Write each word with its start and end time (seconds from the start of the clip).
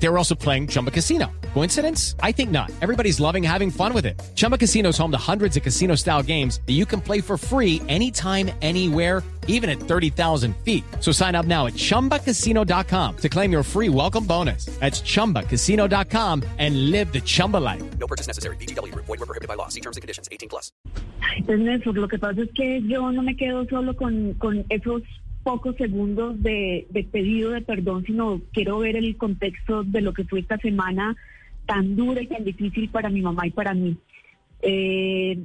They 0.00 0.08
were 0.08 0.16
also 0.16 0.34
playing 0.34 0.68
Chumba 0.68 0.90
Casino. 0.90 1.30
Coincidence? 1.54 2.14
I 2.22 2.32
think 2.32 2.50
not. 2.50 2.70
Everybody's 2.80 3.18
loving 3.20 3.42
having 3.42 3.70
fun 3.70 3.92
with 3.92 4.06
it. 4.06 4.20
Chumba 4.34 4.56
Casino 4.56 4.90
is 4.90 4.98
home 4.98 5.10
to 5.10 5.18
hundreds 5.18 5.56
of 5.56 5.62
casino 5.62 5.96
style 5.96 6.22
games 6.22 6.60
that 6.66 6.74
you 6.74 6.86
can 6.86 7.00
play 7.00 7.20
for 7.20 7.36
free 7.36 7.82
anytime, 7.88 8.50
anywhere, 8.62 9.22
even 9.48 9.68
at 9.68 9.80
30,000 9.80 10.54
feet. 10.58 10.84
So 11.00 11.10
sign 11.10 11.34
up 11.34 11.46
now 11.46 11.66
at 11.66 11.72
chumbacasino.com 11.72 13.16
to 13.16 13.28
claim 13.28 13.50
your 13.50 13.62
free 13.64 13.88
welcome 13.88 14.24
bonus. 14.24 14.66
That's 14.78 15.00
chumbacasino.com 15.00 16.44
and 16.58 16.90
live 16.90 17.12
the 17.12 17.20
Chumba 17.20 17.56
life. 17.56 17.82
No 17.98 18.06
purchase 18.06 18.28
necessary. 18.28 18.56
BGW. 18.56 18.94
Void 18.94 19.08
were 19.08 19.26
prohibited 19.26 19.48
by 19.48 19.54
law. 19.54 19.68
See 19.68 19.80
terms 19.80 19.96
and 19.96 20.02
conditions. 20.02 20.28
18 20.30 20.48
plus. 20.48 20.70
Pues 21.44 21.58
Néstor, 21.58 21.96
lo 21.96 22.08
que 22.08 22.18
pasa 22.18 22.42
es 22.42 22.50
que 22.54 22.82
yo 22.86 23.10
no 23.10 23.22
me 23.22 23.36
quedo 23.36 23.66
solo 23.68 23.94
con, 23.94 24.34
con 24.34 24.64
esos 24.70 25.02
pocos 25.48 25.76
segundos 25.76 26.42
de, 26.42 26.86
pedido 27.10 27.52
de 27.52 27.62
perdón, 27.62 28.04
sino 28.04 28.42
quiero 28.52 28.80
ver 28.80 28.96
el 28.96 29.16
contexto 29.16 29.82
de 29.82 30.02
lo 30.02 30.12
que 30.12 30.24
fue 30.24 30.40
esta 30.40 30.58
semana 30.58 31.16
tan 31.64 31.96
dura 31.96 32.20
y 32.20 32.26
tan 32.26 32.44
difícil 32.44 32.90
para 32.90 33.08
mi 33.08 33.22
mamá 33.22 33.46
y 33.46 33.50
para 33.50 33.72
mí. 33.72 33.96
Eh, 34.60 35.38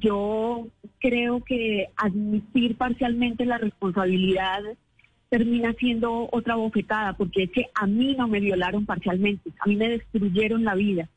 yo 0.00 0.66
creo 0.98 1.44
que 1.44 1.86
admitir 1.96 2.76
parcialmente 2.76 3.46
la 3.46 3.58
responsabilidad 3.58 4.64
termina 5.28 5.72
siendo 5.74 6.28
otra 6.32 6.56
bofetada, 6.56 7.12
porque 7.12 7.44
es 7.44 7.50
que 7.52 7.66
a 7.72 7.86
mí 7.86 8.16
no 8.18 8.26
me 8.26 8.40
violaron 8.40 8.84
parcialmente, 8.84 9.52
a 9.60 9.68
mí 9.68 9.76
me 9.76 9.90
destruyeron 9.90 10.64
la 10.64 10.74
vida. 10.74 11.08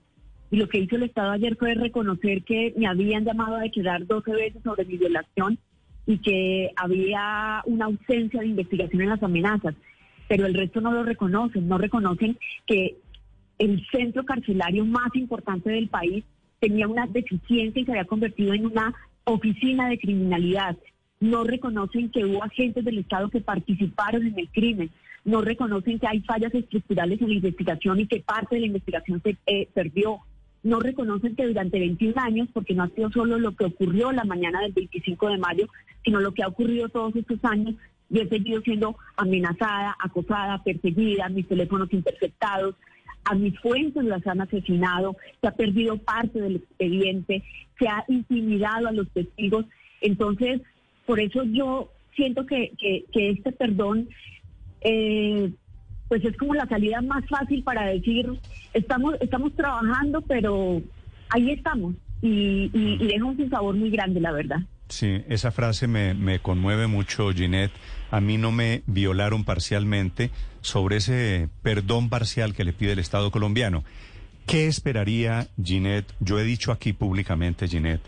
Y 0.51 0.57
lo 0.57 0.69
que 0.69 0.77
hizo 0.77 0.97
el 0.97 1.03
Estado 1.03 1.31
ayer 1.31 1.55
fue 1.55 1.73
reconocer 1.73 2.43
que 2.43 2.75
me 2.77 2.85
habían 2.85 3.25
llamado 3.25 3.55
a 3.55 3.61
declarar 3.61 4.05
12 4.05 4.31
veces 4.33 4.61
sobre 4.61 4.85
mi 4.85 4.97
violación 4.97 5.57
y 6.09 6.17
que 6.17 6.71
había 6.75 7.61
una 7.65 7.85
ausencia 7.85 8.39
de 8.41 8.47
investigación 8.47 9.03
en 9.03 9.09
las 9.09 9.21
amenazas. 9.21 9.75
Pero 10.27 10.47
el 10.47 10.55
resto 10.55 10.81
no 10.81 10.91
lo 10.91 11.03
reconocen, 11.03 11.67
no 11.67 11.77
reconocen 11.77 12.35
que 12.65 12.97
el 13.59 13.85
centro 13.91 14.25
carcelario 14.25 14.85
más 14.85 15.13
importante 15.13 15.69
del 15.69 15.87
país 15.87 16.23
tenía 16.59 16.87
una 16.87 17.05
deficiencia 17.05 17.79
y 17.79 17.85
se 17.85 17.91
había 17.91 18.05
convertido 18.05 18.55
en 18.55 18.65
una 18.65 18.91
oficina 19.23 19.87
de 19.87 19.99
criminalidad. 19.99 20.75
No 21.19 21.43
reconocen 21.43 22.09
que 22.09 22.25
hubo 22.25 22.43
agentes 22.43 22.83
del 22.83 22.97
Estado 22.97 23.29
que 23.29 23.41
participaron 23.41 24.25
en 24.25 24.39
el 24.39 24.49
crimen. 24.49 24.89
No 25.25 25.41
reconocen 25.41 25.99
que 25.99 26.07
hay 26.07 26.21
fallas 26.21 26.55
estructurales 26.55 27.21
en 27.21 27.27
la 27.27 27.35
investigación 27.35 27.99
y 27.99 28.07
que 28.07 28.21
parte 28.21 28.55
de 28.55 28.61
la 28.61 28.67
investigación 28.67 29.21
se 29.21 29.37
eh, 29.45 29.69
perdió. 29.75 30.21
No 30.63 30.79
reconocen 30.79 31.35
que 31.35 31.47
durante 31.47 31.79
21 31.79 32.13
años, 32.21 32.49
porque 32.53 32.73
no 32.73 32.83
ha 32.83 32.89
sido 32.89 33.11
solo 33.11 33.39
lo 33.39 33.55
que 33.55 33.65
ocurrió 33.65 34.11
la 34.11 34.25
mañana 34.25 34.61
del 34.61 34.73
25 34.73 35.29
de 35.29 35.37
mayo, 35.37 35.67
sino 36.03 36.19
lo 36.19 36.33
que 36.33 36.43
ha 36.43 36.47
ocurrido 36.47 36.89
todos 36.89 37.15
estos 37.15 37.39
años, 37.43 37.75
yo 38.09 38.23
he 38.23 38.27
seguido 38.27 38.61
siendo 38.61 38.97
amenazada, 39.17 39.95
acosada, 39.99 40.63
perseguida, 40.63 41.29
mis 41.29 41.47
teléfonos 41.47 41.93
interceptados, 41.93 42.75
a 43.23 43.35
mis 43.35 43.57
fuentes 43.59 44.03
las 44.03 44.25
han 44.25 44.41
asesinado, 44.41 45.15
se 45.41 45.47
ha 45.47 45.51
perdido 45.51 45.97
parte 45.97 46.41
del 46.41 46.57
expediente, 46.57 47.43
se 47.77 47.87
ha 47.87 48.03
intimidado 48.07 48.87
a 48.87 48.91
los 48.91 49.07
testigos. 49.11 49.65
Entonces, 50.01 50.61
por 51.05 51.19
eso 51.19 51.43
yo 51.43 51.91
siento 52.15 52.45
que, 52.45 52.71
que, 52.79 53.29
este 53.29 53.51
perdón, 53.51 54.09
eh, 54.81 55.51
pues 56.09 56.25
es 56.25 56.35
como 56.35 56.55
la 56.55 56.67
salida 56.67 57.01
más 57.01 57.23
fácil 57.29 57.63
para 57.63 57.85
decir, 57.85 58.27
estamos, 58.73 59.15
estamos 59.21 59.55
trabajando, 59.55 60.21
pero 60.21 60.81
ahí 61.29 61.51
estamos. 61.51 61.95
Y, 62.21 62.69
y, 62.73 62.97
y 62.99 63.07
deja 63.07 63.23
un 63.23 63.37
sinsabor 63.37 63.75
muy 63.75 63.91
grande, 63.91 64.19
la 64.19 64.33
verdad. 64.33 64.59
Sí, 64.89 65.21
esa 65.29 65.51
frase 65.51 65.87
me, 65.87 66.15
me 66.15 66.39
conmueve 66.39 66.87
mucho, 66.87 67.31
Ginette. 67.31 67.71
A 68.09 68.19
mí 68.19 68.37
no 68.37 68.51
me 68.51 68.81
violaron 68.87 69.45
parcialmente 69.45 70.31
sobre 70.61 70.97
ese 70.97 71.47
perdón 71.61 72.09
parcial 72.09 72.55
que 72.55 72.63
le 72.63 72.73
pide 72.73 72.93
el 72.93 72.99
Estado 72.99 73.29
colombiano. 73.29 73.83
¿Qué 74.47 74.65
esperaría 74.65 75.47
Ginette? 75.63 76.11
Yo 76.19 76.39
he 76.39 76.43
dicho 76.43 76.71
aquí 76.71 76.91
públicamente, 76.91 77.67
Ginette, 77.67 78.01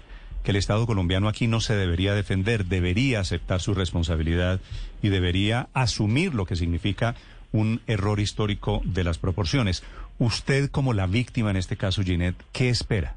que 0.43 0.49
el 0.49 0.57
Estado 0.57 0.87
colombiano 0.87 1.29
aquí 1.29 1.45
no 1.45 1.61
se 1.61 1.75
debería 1.75 2.15
defender, 2.15 2.65
debería 2.65 3.19
aceptar 3.19 3.61
su 3.61 3.75
responsabilidad 3.75 4.59
y 5.03 5.09
debería 5.09 5.69
asumir 5.73 6.33
lo 6.33 6.47
que 6.47 6.55
significa 6.55 7.13
un 7.51 7.81
error 7.87 8.19
histórico 8.19 8.81
de 8.85 9.03
las 9.03 9.17
proporciones. 9.17 9.83
Usted 10.19 10.69
como 10.69 10.93
la 10.93 11.07
víctima 11.07 11.51
en 11.51 11.57
este 11.57 11.77
caso, 11.77 12.03
Ginette, 12.03 12.41
¿qué 12.51 12.69
espera? 12.69 13.15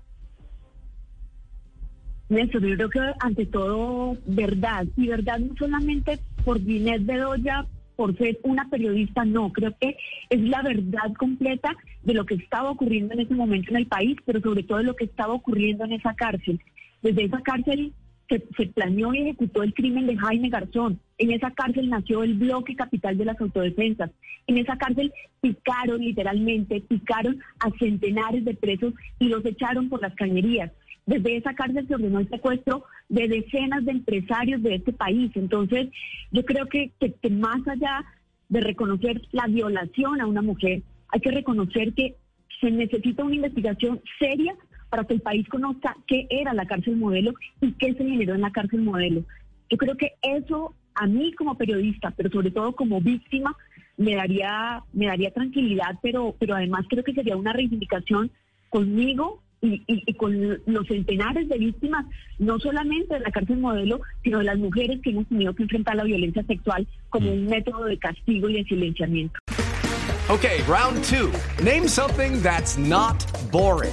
Néstor, 2.28 2.62
yo 2.62 2.76
creo 2.76 2.90
que 2.90 3.00
ante 3.20 3.46
todo 3.46 4.16
verdad, 4.26 4.86
y 4.96 5.08
verdad 5.08 5.38
no 5.38 5.54
solamente 5.56 6.18
por 6.44 6.60
Ginette 6.60 7.04
Bedoya, 7.04 7.66
por 7.96 8.16
ser 8.16 8.38
una 8.42 8.68
periodista, 8.68 9.24
no, 9.24 9.52
creo 9.52 9.74
que 9.80 9.96
es 10.30 10.40
la 10.40 10.62
verdad 10.62 11.12
completa 11.16 11.76
de 12.02 12.14
lo 12.14 12.26
que 12.26 12.34
estaba 12.34 12.70
ocurriendo 12.70 13.14
en 13.14 13.20
ese 13.20 13.34
momento 13.34 13.70
en 13.70 13.76
el 13.76 13.86
país, 13.86 14.16
pero 14.24 14.40
sobre 14.40 14.64
todo 14.64 14.78
de 14.78 14.84
lo 14.84 14.96
que 14.96 15.04
estaba 15.04 15.34
ocurriendo 15.34 15.84
en 15.84 15.92
esa 15.92 16.14
cárcel. 16.14 16.60
Desde 17.02 17.24
esa 17.24 17.40
cárcel 17.42 17.92
se, 18.28 18.66
planeó 18.66 19.14
y 19.14 19.20
ejecutó 19.20 19.62
el 19.62 19.74
crimen 19.74 20.06
de 20.06 20.16
Jaime 20.16 20.48
Garzón. 20.48 21.00
En 21.18 21.30
esa 21.30 21.50
cárcel 21.50 21.88
nació 21.88 22.22
el 22.22 22.34
bloque 22.34 22.74
capital 22.74 23.16
de 23.16 23.24
las 23.24 23.40
autodefensas. 23.40 24.10
En 24.46 24.58
esa 24.58 24.76
cárcel 24.76 25.12
picaron 25.40 26.00
literalmente, 26.00 26.80
picaron 26.80 27.40
a 27.60 27.70
centenares 27.78 28.44
de 28.44 28.54
presos 28.54 28.94
y 29.18 29.28
los 29.28 29.44
echaron 29.44 29.88
por 29.88 30.02
las 30.02 30.14
cañerías. 30.14 30.72
Desde 31.06 31.36
esa 31.36 31.54
cárcel 31.54 31.86
se 31.86 31.94
ordenó 31.94 32.18
el 32.20 32.28
secuestro 32.28 32.84
de 33.08 33.28
decenas 33.28 33.84
de 33.84 33.92
empresarios 33.92 34.62
de 34.62 34.76
este 34.76 34.92
país. 34.92 35.30
Entonces, 35.34 35.88
yo 36.30 36.44
creo 36.44 36.66
que, 36.66 36.92
más 37.30 37.66
allá 37.68 38.04
de 38.48 38.60
reconocer 38.60 39.22
la 39.32 39.46
violación 39.46 40.20
a 40.20 40.26
una 40.26 40.42
mujer, 40.42 40.82
hay 41.08 41.20
que 41.20 41.30
reconocer 41.30 41.92
que 41.92 42.16
se 42.60 42.70
necesita 42.70 43.24
una 43.24 43.34
investigación 43.34 44.00
seria 44.18 44.54
para 44.94 45.08
que 45.08 45.14
el 45.14 45.22
país 45.22 45.48
conozca 45.48 45.96
qué 46.06 46.28
era 46.30 46.54
la 46.54 46.66
cárcel 46.66 46.96
modelo 46.96 47.32
y 47.60 47.72
qué 47.72 47.94
se 47.94 48.04
generó 48.04 48.36
en 48.36 48.42
la 48.42 48.52
cárcel 48.52 48.82
modelo. 48.82 49.24
Yo 49.68 49.76
creo 49.76 49.96
que 49.96 50.12
eso 50.22 50.72
a 50.94 51.08
mí 51.08 51.32
como 51.32 51.56
periodista, 51.56 52.12
pero 52.12 52.30
sobre 52.30 52.52
todo 52.52 52.76
como 52.76 53.00
víctima, 53.00 53.56
me 53.96 54.14
daría, 54.14 54.84
me 54.92 55.06
daría 55.06 55.32
tranquilidad, 55.32 55.98
pero, 56.00 56.36
pero 56.38 56.54
además 56.54 56.86
creo 56.88 57.02
que 57.02 57.12
sería 57.12 57.36
una 57.36 57.52
reivindicación 57.52 58.30
conmigo 58.70 59.42
y, 59.60 59.82
y, 59.88 60.04
y, 60.06 60.14
con 60.14 60.60
los 60.64 60.86
centenares 60.86 61.48
de 61.48 61.58
víctimas, 61.58 62.06
no 62.38 62.60
solamente 62.60 63.14
de 63.14 63.20
la 63.20 63.32
cárcel 63.32 63.58
modelo, 63.58 64.00
sino 64.22 64.38
de 64.38 64.44
las 64.44 64.58
mujeres 64.58 65.00
que 65.02 65.10
hemos 65.10 65.26
tenido 65.26 65.56
que 65.56 65.64
enfrentar 65.64 65.96
la 65.96 66.04
violencia 66.04 66.44
sexual 66.44 66.86
como 67.08 67.32
un 67.32 67.46
método 67.46 67.86
de 67.86 67.98
castigo 67.98 68.48
y 68.48 68.58
de 68.58 68.64
silenciamiento. 68.64 69.40
Okay, 70.30 70.62
round 70.68 71.02
two. 71.02 71.32
Name 71.64 71.88
something 71.88 72.40
that's 72.42 72.78
not 72.78 73.26
boring. 73.50 73.92